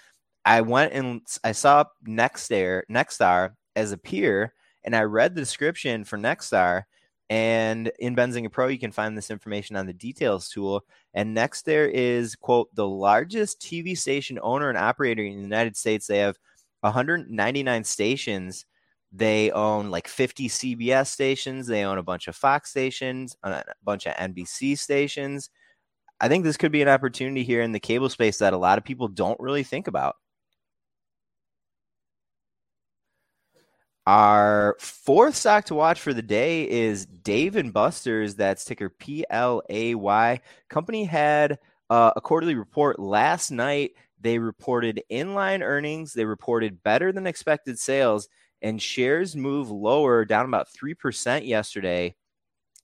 I 0.44 0.60
went 0.62 0.92
and 0.92 1.20
I 1.44 1.52
saw 1.52 1.84
Nexstar, 2.06 2.82
Nexstar 2.90 3.52
as 3.74 3.92
a 3.92 3.98
peer, 3.98 4.54
and 4.84 4.94
I 4.94 5.02
read 5.02 5.34
the 5.34 5.40
description 5.40 6.04
for 6.04 6.16
Nexstar. 6.16 6.84
And 7.28 7.90
in 7.98 8.14
Benzinga 8.14 8.52
Pro, 8.52 8.68
you 8.68 8.78
can 8.78 8.92
find 8.92 9.18
this 9.18 9.32
information 9.32 9.74
on 9.74 9.86
the 9.86 9.92
details 9.92 10.48
tool. 10.48 10.84
And 11.12 11.36
Nexstar 11.36 11.90
is, 11.92 12.36
quote, 12.36 12.72
the 12.74 12.86
largest 12.86 13.60
TV 13.60 13.98
station 13.98 14.38
owner 14.40 14.68
and 14.68 14.78
operator 14.78 15.24
in 15.24 15.36
the 15.36 15.42
United 15.42 15.76
States. 15.76 16.06
They 16.06 16.18
have 16.18 16.38
199 16.82 17.82
stations 17.82 18.64
they 19.12 19.50
own 19.52 19.90
like 19.90 20.08
50 20.08 20.48
CBS 20.48 21.08
stations. 21.08 21.66
They 21.66 21.84
own 21.84 21.98
a 21.98 22.02
bunch 22.02 22.28
of 22.28 22.36
Fox 22.36 22.70
stations, 22.70 23.36
a 23.42 23.62
bunch 23.84 24.06
of 24.06 24.14
NBC 24.14 24.78
stations. 24.78 25.50
I 26.20 26.28
think 26.28 26.44
this 26.44 26.56
could 26.56 26.72
be 26.72 26.82
an 26.82 26.88
opportunity 26.88 27.44
here 27.44 27.62
in 27.62 27.72
the 27.72 27.80
cable 27.80 28.08
space 28.08 28.38
that 28.38 28.52
a 28.52 28.58
lot 28.58 28.78
of 28.78 28.84
people 28.84 29.08
don't 29.08 29.38
really 29.40 29.62
think 29.62 29.86
about. 29.86 30.16
Our 34.06 34.76
fourth 34.78 35.34
stock 35.34 35.64
to 35.66 35.74
watch 35.74 36.00
for 36.00 36.14
the 36.14 36.22
day 36.22 36.70
is 36.70 37.06
Dave 37.06 37.56
and 37.56 37.72
Buster's. 37.72 38.36
That's 38.36 38.64
ticker 38.64 38.88
P 38.88 39.24
L 39.30 39.62
A 39.68 39.96
Y. 39.96 40.40
Company 40.68 41.04
had 41.04 41.58
uh, 41.90 42.12
a 42.14 42.20
quarterly 42.20 42.54
report 42.54 43.00
last 43.00 43.50
night. 43.50 43.92
They 44.20 44.38
reported 44.38 45.02
inline 45.10 45.60
earnings. 45.60 46.12
They 46.12 46.24
reported 46.24 46.82
better 46.84 47.10
than 47.10 47.26
expected 47.26 47.80
sales 47.80 48.28
and 48.62 48.80
shares 48.80 49.36
move 49.36 49.70
lower, 49.70 50.24
down 50.24 50.46
about 50.46 50.68
3% 50.68 51.46
yesterday. 51.46 52.14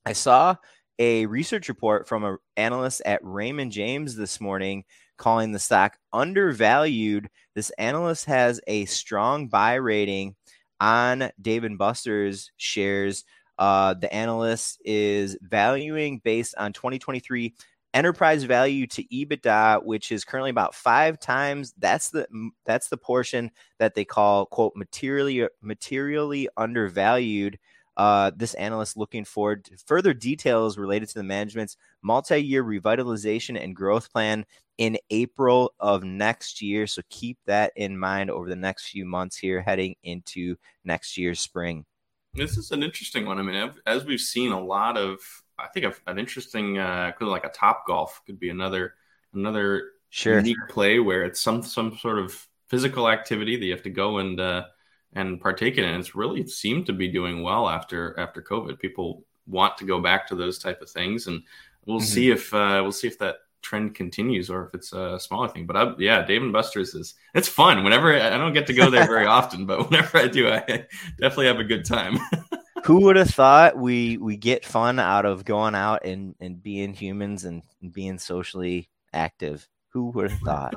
I 0.05 0.13
saw 0.13 0.55
a 0.99 1.25
research 1.25 1.69
report 1.69 2.07
from 2.07 2.23
an 2.23 2.37
analyst 2.57 3.01
at 3.05 3.19
Raymond 3.23 3.71
James 3.71 4.15
this 4.15 4.39
morning 4.39 4.83
calling 5.17 5.51
the 5.51 5.59
stock 5.59 5.97
undervalued. 6.11 7.29
This 7.55 7.69
analyst 7.71 8.25
has 8.25 8.59
a 8.67 8.85
strong 8.85 9.47
buy 9.47 9.75
rating 9.75 10.35
on 10.79 11.31
Dave 11.41 11.63
and 11.63 11.77
Buster's 11.77 12.51
shares. 12.57 13.23
Uh, 13.57 13.93
the 13.93 14.13
analyst 14.13 14.81
is 14.83 15.37
valuing 15.41 16.19
based 16.23 16.55
on 16.57 16.73
2023 16.73 17.53
enterprise 17.93 18.43
value 18.43 18.87
to 18.87 19.03
EBITDA, 19.03 19.83
which 19.83 20.11
is 20.11 20.25
currently 20.25 20.49
about 20.49 20.75
five 20.75 21.19
times. 21.19 21.73
That's 21.77 22.09
the 22.09 22.27
that's 22.65 22.89
the 22.89 22.97
portion 22.97 23.51
that 23.79 23.95
they 23.95 24.05
call 24.05 24.45
quote 24.45 24.73
materially 24.75 25.47
materially 25.61 26.49
undervalued. 26.57 27.59
Uh, 27.95 28.31
this 28.35 28.55
analyst 28.55 28.97
looking 28.97 29.23
forward 29.23 29.63
to 29.63 29.77
further 29.85 30.15
details 30.15 30.79
related 30.79 31.07
to 31.07 31.13
the 31.13 31.23
management's 31.23 31.77
multi-year 32.01 32.63
revitalization 32.63 33.61
and 33.63 33.75
growth 33.75 34.11
plan 34.11 34.43
in 34.79 34.97
April 35.11 35.71
of 35.79 36.03
next 36.03 36.59
year. 36.59 36.87
So 36.87 37.03
keep 37.11 37.37
that 37.45 37.71
in 37.75 37.95
mind 37.95 38.31
over 38.31 38.49
the 38.49 38.55
next 38.55 38.89
few 38.89 39.05
months 39.05 39.37
here, 39.37 39.61
heading 39.61 39.95
into 40.03 40.55
next 40.83 41.19
year's 41.19 41.39
spring. 41.39 41.85
This 42.33 42.57
is 42.57 42.71
an 42.71 42.81
interesting 42.81 43.27
one. 43.27 43.37
I 43.37 43.43
mean, 43.43 43.71
as 43.85 44.05
we've 44.05 44.19
seen 44.19 44.51
a 44.51 44.59
lot 44.59 44.97
of 44.97 45.19
I 45.57 45.67
think 45.67 45.93
an 46.07 46.19
interesting, 46.19 46.77
uh, 46.77 47.11
like 47.21 47.45
a 47.45 47.49
Topgolf 47.49 48.09
could 48.25 48.39
be 48.39 48.49
another 48.49 48.95
another 49.33 49.91
sure. 50.09 50.37
unique 50.37 50.57
play 50.69 50.99
where 50.99 51.23
it's 51.23 51.41
some 51.41 51.61
some 51.61 51.97
sort 51.97 52.19
of 52.19 52.47
physical 52.67 53.09
activity 53.09 53.55
that 53.55 53.65
you 53.65 53.71
have 53.71 53.83
to 53.83 53.89
go 53.89 54.17
and 54.17 54.39
uh, 54.39 54.65
and 55.13 55.39
partake 55.39 55.77
in. 55.77 55.83
And 55.83 55.99
it's 55.99 56.15
really 56.15 56.47
seemed 56.47 56.85
to 56.87 56.93
be 56.93 57.07
doing 57.07 57.43
well 57.43 57.69
after 57.69 58.17
after 58.19 58.41
COVID. 58.41 58.79
People 58.79 59.25
want 59.47 59.77
to 59.77 59.85
go 59.85 59.99
back 59.99 60.27
to 60.27 60.35
those 60.35 60.57
type 60.57 60.81
of 60.81 60.89
things, 60.89 61.27
and 61.27 61.43
we'll 61.85 61.97
mm-hmm. 61.97 62.05
see 62.05 62.31
if 62.31 62.53
uh, 62.53 62.79
we'll 62.81 62.91
see 62.91 63.07
if 63.07 63.19
that 63.19 63.37
trend 63.63 63.95
continues 63.95 64.49
or 64.49 64.67
if 64.67 64.75
it's 64.75 64.93
a 64.93 65.19
smaller 65.19 65.47
thing. 65.47 65.65
But 65.65 65.77
I, 65.77 65.93
yeah, 65.97 66.23
Dave 66.23 66.43
and 66.43 66.53
Buster's 66.53 66.93
is 66.93 67.15
it's 67.33 67.47
fun. 67.47 67.83
Whenever 67.83 68.13
I 68.13 68.37
don't 68.37 68.53
get 68.53 68.67
to 68.67 68.73
go 68.73 68.89
there 68.89 69.07
very 69.07 69.25
often, 69.39 69.65
but 69.65 69.89
whenever 69.89 70.17
I 70.17 70.27
do, 70.27 70.49
I 70.49 70.59
definitely 71.19 71.47
have 71.47 71.59
a 71.59 71.63
good 71.63 71.85
time. 71.85 72.19
who 72.83 73.01
would 73.01 73.15
have 73.15 73.29
thought 73.29 73.77
we 73.77 74.17
we 74.17 74.37
get 74.37 74.65
fun 74.65 74.99
out 74.99 75.25
of 75.25 75.45
going 75.45 75.75
out 75.75 76.05
and 76.05 76.35
and 76.39 76.61
being 76.61 76.93
humans 76.93 77.45
and, 77.45 77.63
being 77.91 78.17
socially 78.17 78.89
active? 79.13 79.67
Who 79.89 80.09
would 80.11 80.31
have 80.31 80.39
thought? 80.39 80.75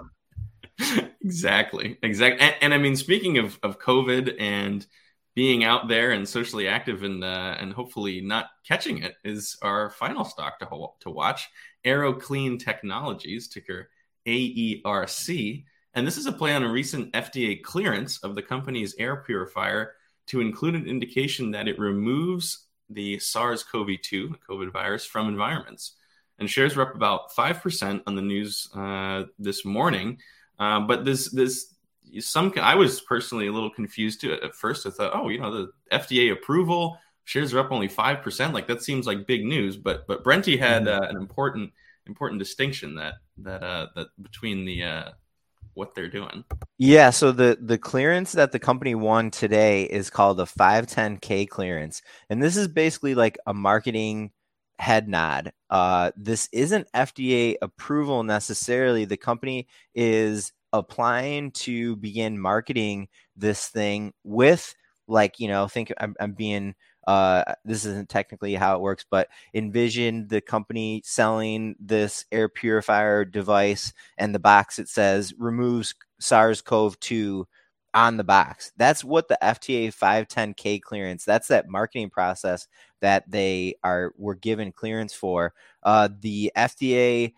exactly, 1.25 1.99
exactly. 2.03 2.41
And, 2.41 2.55
and, 2.61 2.75
I 2.75 2.79
mean, 2.79 2.97
speaking 2.97 3.39
of 3.39 3.59
of 3.63 3.79
COVID 3.79 4.37
and 4.41 4.87
being 5.35 5.65
out 5.65 5.89
there 5.89 6.13
and 6.13 6.29
socially 6.29 6.69
active 6.69 7.03
and 7.03 7.23
uh, 7.23 7.57
and 7.59 7.73
hopefully 7.73 8.21
not 8.21 8.47
catching 8.67 9.03
it 9.03 9.15
is 9.25 9.57
our 9.63 9.91
final 9.91 10.25
stock 10.25 10.59
to 10.61 10.67
to 11.01 11.11
watch. 11.11 11.49
AeroClean 11.85 12.59
Technologies, 12.59 13.49
ticker 13.49 13.91
AERC. 14.27 15.65
And 15.95 16.07
this 16.07 16.19
is 16.19 16.27
a 16.27 16.33
play 16.33 16.55
on 16.55 16.63
a 16.63 16.71
recent 16.71 17.13
FDA 17.13 17.63
clearance 17.63 18.19
of 18.19 18.35
the 18.35 18.43
company's 18.43 18.95
air 18.99 19.17
purifier 19.17 19.93
to 20.27 20.41
include 20.41 20.75
an 20.75 20.87
indication 20.87 21.51
that 21.53 21.69
it 21.69 21.79
removes 21.79 22.67
the 22.91 23.19
SARS 23.19 23.63
CoV 23.63 23.89
2, 24.03 24.37
COVID 24.49 24.73
virus, 24.73 25.05
from 25.05 25.29
environments. 25.29 25.93
And 26.39 26.51
shares 26.51 26.77
were 26.77 26.89
up 26.89 26.95
about 26.95 27.33
5% 27.33 28.03
on 28.07 28.15
the 28.15 28.23
news 28.23 28.69
uh, 28.75 29.25
this 29.39 29.65
morning. 29.65 30.19
Uh, 30.59 30.81
but 30.81 31.05
this, 31.05 31.31
this, 31.31 31.75
some, 32.21 32.53
I 32.61 32.75
was 32.75 33.01
personally 33.01 33.47
a 33.47 33.53
little 33.53 33.71
confused 33.71 34.21
too 34.21 34.33
at 34.33 34.55
first. 34.55 34.87
I 34.87 34.91
thought, 34.91 35.13
oh, 35.15 35.29
you 35.29 35.41
know, 35.41 35.53
the 35.53 35.73
FDA 35.93 36.33
approval, 36.33 36.99
shares 37.25 37.55
are 37.55 37.61
up 37.61 37.73
only 37.73 37.89
5%. 37.89 38.53
Like 38.53 38.67
that 38.69 38.83
seems 38.83 39.07
like 39.07 39.27
big 39.27 39.45
news. 39.45 39.77
But, 39.77 40.07
but 40.07 40.23
Brenty 40.23 40.59
had 40.59 40.85
mm-hmm. 40.85 41.03
uh, 41.03 41.09
an 41.09 41.17
important, 41.17 41.73
important 42.07 42.39
distinction 42.39 42.95
that, 42.97 43.15
that, 43.39 43.63
uh, 43.63 43.87
that 43.97 44.09
between 44.23 44.65
the, 44.65 44.85
uh, 44.85 45.11
what 45.77 45.95
they're 45.95 46.09
doing. 46.09 46.45
Yeah, 46.79 47.11
so 47.11 47.33
the 47.33 47.59
the 47.61 47.79
clearance 47.79 48.33
that 48.33 48.53
the 48.53 48.59
company 48.59 48.95
won 48.95 49.31
today 49.31 49.85
is 49.85 50.11
called 50.11 50.41
a 50.41 50.45
510k 50.45 51.49
clearance, 51.49 52.03
and 52.29 52.43
this 52.43 52.57
is 52.57 52.69
basically 52.69 53.15
like 53.15 53.39
a 53.47 53.55
marketing 53.55 54.33
head 54.79 55.09
nod. 55.09 55.53
Uh, 55.71 56.11
this 56.17 56.49
isn't 56.53 56.91
FDA 56.93 57.57
approval 57.63 58.23
necessarily. 58.23 59.05
The 59.05 59.17
company 59.17 59.69
is 59.95 60.53
applying 60.73 61.53
to 61.53 61.97
begin 61.97 62.39
marketing 62.39 63.09
this 63.37 63.69
thing 63.69 64.13
with 64.25 64.75
like 65.09 65.39
you 65.39 65.49
know 65.49 65.69
think 65.69 65.93
I'm, 65.99 66.15
I'm 66.21 66.33
being 66.33 66.75
uh, 67.07 67.45
this 67.65 67.85
isn't 67.85 68.09
technically 68.09 68.55
how 68.55 68.75
it 68.75 68.81
works, 68.81 69.05
but 69.11 69.29
envision 69.55 70.27
the 70.29 70.41
company 70.41 71.03
selling 71.05 71.77
this 71.79 72.25
air 72.33 72.49
purifier 72.49 73.25
device 73.25 73.93
and 74.19 74.35
the 74.35 74.39
box 74.39 74.79
it 74.79 74.89
says 74.89 75.33
removes 75.39 75.95
SARS 76.21 76.63
CoV 76.63 76.99
2 77.01 77.47
on 77.95 78.17
the 78.17 78.25
box. 78.25 78.73
That's 78.77 79.05
what 79.05 79.29
the 79.29 79.39
FDA 79.43 79.89
510K 79.89 80.81
clearance, 80.83 81.25
that's 81.25 81.49
that 81.49 81.69
marketing 81.69 82.11
process 82.11 82.67
that 83.01 83.31
they 83.31 83.77
are 83.85 84.13
were 84.17 84.35
given 84.35 84.73
clearance 84.73 85.15
for. 85.15 85.55
Uh, 85.83 86.09
the 86.21 86.53
FDA 86.57 87.33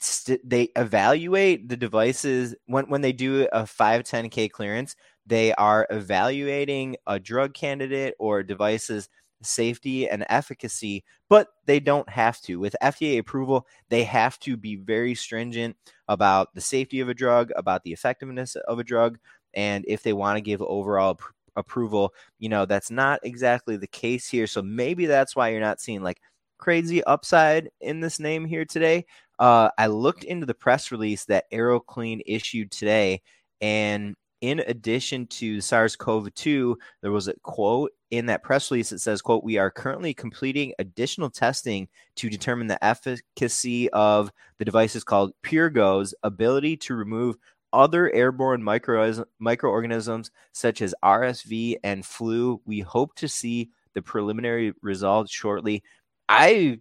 st- 0.00 0.48
they 0.48 0.68
evaluate 0.76 1.68
the 1.68 1.76
devices 1.76 2.54
when 2.66 2.88
when 2.88 3.00
they 3.00 3.12
do 3.12 3.46
a 3.52 3.66
510K 3.66 4.50
clearance 4.50 4.96
they 5.26 5.52
are 5.54 5.86
evaluating 5.90 6.96
a 7.06 7.18
drug 7.18 7.54
candidate 7.54 8.14
or 8.18 8.42
device's 8.42 9.08
safety 9.42 10.08
and 10.08 10.24
efficacy, 10.28 11.04
but 11.28 11.48
they 11.66 11.80
don't 11.80 12.08
have 12.08 12.40
to. 12.42 12.58
With 12.58 12.76
FDA 12.82 13.18
approval, 13.18 13.66
they 13.88 14.04
have 14.04 14.38
to 14.40 14.56
be 14.56 14.76
very 14.76 15.14
stringent 15.14 15.76
about 16.08 16.54
the 16.54 16.60
safety 16.60 17.00
of 17.00 17.08
a 17.08 17.14
drug, 17.14 17.50
about 17.56 17.82
the 17.82 17.92
effectiveness 17.92 18.56
of 18.56 18.78
a 18.78 18.84
drug, 18.84 19.18
and 19.54 19.84
if 19.86 20.02
they 20.02 20.12
want 20.12 20.36
to 20.36 20.40
give 20.42 20.62
overall 20.62 21.16
pr- 21.16 21.32
approval, 21.56 22.12
you 22.38 22.48
know, 22.48 22.66
that's 22.66 22.90
not 22.90 23.20
exactly 23.22 23.76
the 23.76 23.86
case 23.86 24.28
here. 24.28 24.46
So 24.46 24.62
maybe 24.62 25.06
that's 25.06 25.36
why 25.36 25.50
you're 25.50 25.60
not 25.60 25.80
seeing 25.80 26.02
like 26.02 26.20
crazy 26.58 27.04
upside 27.04 27.70
in 27.80 28.00
this 28.00 28.18
name 28.18 28.44
here 28.44 28.64
today. 28.64 29.06
Uh, 29.38 29.70
I 29.78 29.86
looked 29.88 30.24
into 30.24 30.46
the 30.46 30.54
press 30.54 30.92
release 30.92 31.24
that 31.26 31.50
AeroClean 31.52 32.20
issued 32.26 32.70
today, 32.70 33.22
and 33.60 34.14
in 34.44 34.60
addition 34.66 35.26
to 35.26 35.58
SARS-CoV-2, 35.58 36.76
there 37.00 37.12
was 37.12 37.28
a 37.28 37.34
quote 37.42 37.92
in 38.10 38.26
that 38.26 38.42
press 38.42 38.70
release 38.70 38.90
that 38.90 38.98
says, 38.98 39.22
"quote 39.22 39.42
We 39.42 39.56
are 39.56 39.70
currently 39.70 40.12
completing 40.12 40.74
additional 40.78 41.30
testing 41.30 41.88
to 42.16 42.28
determine 42.28 42.66
the 42.66 42.84
efficacy 42.84 43.88
of 43.90 44.30
the 44.58 44.66
devices 44.66 45.02
called 45.02 45.32
Purgo's 45.40 46.14
ability 46.22 46.76
to 46.76 46.94
remove 46.94 47.36
other 47.72 48.12
airborne 48.12 48.62
micro- 48.62 49.24
microorganisms 49.38 50.30
such 50.52 50.82
as 50.82 50.94
RSV 51.02 51.78
and 51.82 52.04
flu. 52.04 52.60
We 52.66 52.80
hope 52.80 53.14
to 53.14 53.28
see 53.28 53.70
the 53.94 54.02
preliminary 54.02 54.74
results 54.82 55.32
shortly." 55.32 55.82
I 56.28 56.80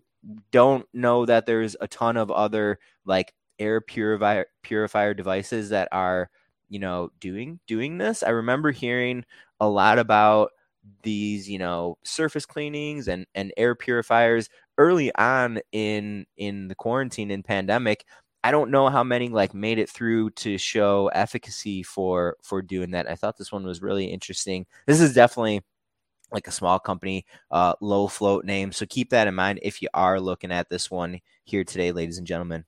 don't 0.52 0.86
know 0.94 1.26
that 1.26 1.46
there's 1.46 1.78
a 1.80 1.88
ton 1.88 2.18
of 2.18 2.30
other 2.30 2.80
like 3.06 3.34
air 3.58 3.80
purifier 3.80 4.48
purifier 4.64 5.14
devices 5.14 5.70
that 5.70 5.88
are 5.94 6.30
you 6.70 6.80
know 6.80 7.12
doing 7.20 7.60
doing 7.68 7.98
this 7.98 8.24
i 8.24 8.30
remember 8.30 8.72
hearing 8.72 9.24
a 9.60 9.68
lot 9.68 10.00
about 10.00 10.52
these 11.04 11.50
you 11.50 11.58
know 11.58 11.98
surface 12.04 12.46
cleanings 12.46 13.08
and 13.08 13.26
and 13.36 13.54
air 13.58 13.76
purifiers 13.76 14.50
early 14.78 15.14
on 15.16 15.60
in 15.72 16.26
in 16.38 16.68
the 16.68 16.76
quarantine 16.76 17.32
and 17.32 17.46
pandemic 17.46 18.06
i 18.44 18.52
don't 18.52 18.72
know 18.72 18.90
how 18.90 19.04
many 19.04 19.30
like 19.30 19.54
made 19.54 19.80
it 19.80 19.90
through 19.90 20.30
to 20.32 20.58
show 20.58 21.10
efficacy 21.14 21.84
for 21.84 22.36
for 22.44 22.62
doing 22.62 22.92
that 22.92 23.10
i 23.10 23.16
thought 23.16 23.38
this 23.38 23.52
one 23.52 23.66
was 23.66 23.82
really 23.82 24.06
interesting 24.06 24.66
this 24.88 25.00
is 25.00 25.14
definitely 25.14 25.62
like 26.32 26.48
a 26.48 26.52
small 26.52 26.80
company, 26.80 27.26
uh, 27.52 27.74
low 27.82 28.08
float 28.08 28.44
name. 28.46 28.72
So 28.72 28.86
keep 28.88 29.12
that 29.12 29.28
in 29.28 29.36
mind 29.36 29.60
if 29.62 29.82
you 29.82 29.90
are 29.94 30.20
looking 30.20 30.52
at 30.52 30.70
this 30.70 30.90
one 30.90 31.20
here 31.44 31.64
today, 31.64 31.92
ladies 31.92 32.18
and 32.18 32.28
gentlemen. 32.28 32.66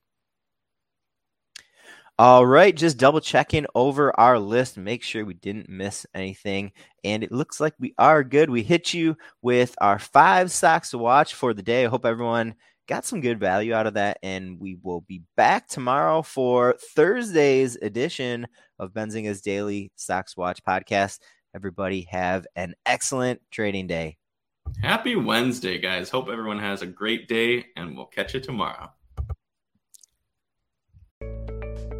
All 2.17 2.45
right, 2.45 2.73
just 2.73 2.97
double 2.97 3.19
checking 3.19 3.65
over 3.75 4.17
our 4.17 4.39
list, 4.39 4.77
make 4.77 5.03
sure 5.03 5.25
we 5.25 5.33
didn't 5.33 5.67
miss 5.67 6.05
anything. 6.15 6.71
And 7.03 7.25
it 7.25 7.31
looks 7.31 7.59
like 7.59 7.73
we 7.77 7.93
are 7.97 8.23
good. 8.23 8.49
We 8.49 8.63
hit 8.63 8.93
you 8.93 9.17
with 9.41 9.75
our 9.81 9.99
five 9.99 10.49
stocks 10.49 10.91
to 10.91 10.97
watch 10.97 11.33
for 11.33 11.53
the 11.53 11.61
day. 11.61 11.83
I 11.83 11.89
hope 11.89 12.05
everyone 12.05 12.55
got 12.87 13.03
some 13.03 13.19
good 13.19 13.37
value 13.37 13.73
out 13.73 13.85
of 13.85 13.95
that. 13.95 14.19
And 14.23 14.57
we 14.61 14.77
will 14.81 15.01
be 15.01 15.23
back 15.35 15.67
tomorrow 15.67 16.21
for 16.21 16.77
Thursday's 16.95 17.75
edition 17.81 18.47
of 18.79 18.93
Benzinga's 18.93 19.41
Daily 19.41 19.91
Stocks 19.97 20.37
Watch 20.37 20.63
podcast. 20.63 21.19
Everybody 21.53 22.07
have 22.09 22.47
an 22.55 22.75
excellent 22.85 23.41
trading 23.51 23.87
day. 23.87 24.15
Happy 24.81 25.17
Wednesday, 25.17 25.79
guys. 25.79 26.09
Hope 26.09 26.29
everyone 26.29 26.59
has 26.59 26.81
a 26.81 26.87
great 26.87 27.27
day, 27.27 27.65
and 27.75 27.97
we'll 27.97 28.05
catch 28.05 28.33
you 28.33 28.39
tomorrow. 28.39 28.89